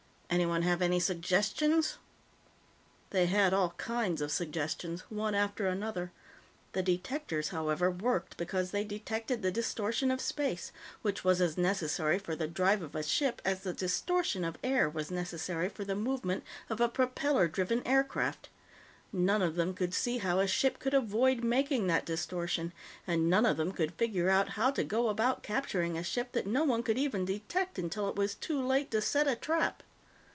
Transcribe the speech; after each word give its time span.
Anyone 0.33 0.61
have 0.61 0.81
any 0.81 1.01
suggestions?" 1.01 1.97
They 3.09 3.25
had 3.25 3.53
all 3.53 3.71
kinds 3.71 4.21
of 4.21 4.31
suggestions, 4.31 5.01
one 5.09 5.35
after 5.35 5.67
another. 5.67 6.13
The 6.71 6.81
detectors, 6.81 7.49
however, 7.49 7.91
worked 7.91 8.37
because 8.37 8.71
they 8.71 8.85
detected 8.85 9.41
the 9.41 9.51
distortion 9.51 10.09
of 10.09 10.21
space 10.21 10.71
which 11.01 11.25
was 11.25 11.41
as 11.41 11.57
necessary 11.57 12.17
for 12.17 12.33
the 12.33 12.47
drive 12.47 12.81
of 12.81 12.95
a 12.95 13.03
ship 13.03 13.41
as 13.43 13.63
the 13.63 13.73
distortion 13.73 14.45
of 14.45 14.57
air 14.63 14.89
was 14.89 15.11
necessary 15.11 15.67
for 15.67 15.83
the 15.83 15.97
movement 15.97 16.45
of 16.69 16.79
a 16.79 16.87
propeller 16.87 17.49
driven 17.49 17.85
aircraft. 17.85 18.47
None 19.11 19.41
of 19.41 19.55
them 19.55 19.73
could 19.73 19.93
see 19.93 20.19
how 20.19 20.39
a 20.39 20.47
ship 20.47 20.79
could 20.79 20.93
avoid 20.93 21.43
making 21.43 21.87
that 21.87 22.05
distortion, 22.05 22.71
and 23.05 23.29
none 23.29 23.45
of 23.45 23.57
them 23.57 23.73
could 23.73 23.95
figure 23.95 24.29
out 24.29 24.51
how 24.51 24.71
to 24.71 24.85
go 24.85 25.09
about 25.09 25.43
capturing 25.43 25.97
a 25.97 26.03
ship 26.05 26.31
that 26.31 26.47
no 26.47 26.63
one 26.63 26.83
could 26.83 26.97
even 26.97 27.25
detect 27.25 27.77
until 27.77 28.07
it 28.07 28.15
was 28.15 28.33
too 28.33 28.65
late 28.65 28.89
to 28.91 29.01
set 29.01 29.27
a 29.27 29.35
trap. 29.35 29.83